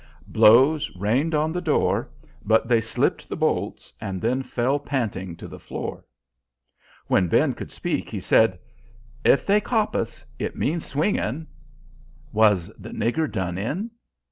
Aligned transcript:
Blows 0.25 0.89
rained 0.95 1.35
on 1.35 1.51
the 1.51 1.61
door, 1.61 2.09
but 2.43 2.67
they 2.67 2.81
slipped 2.81 3.29
the 3.29 3.35
bolts, 3.35 3.93
and 4.01 4.19
then 4.19 4.41
fell 4.41 4.79
panting 4.79 5.35
to 5.35 5.47
the 5.47 5.59
floor. 5.59 6.03
When 7.05 7.27
Ben 7.27 7.53
could 7.53 7.71
speak, 7.71 8.09
he 8.09 8.19
said: 8.19 8.57
"If 9.23 9.45
they 9.45 9.61
cop 9.61 9.95
us, 9.95 10.25
it 10.39 10.55
means 10.55 10.87
swinging." 10.87 11.45
"Was 12.33 12.69
the 12.79 12.89
nigger 12.89 13.31
done 13.31 13.59
in?" 13.59 13.91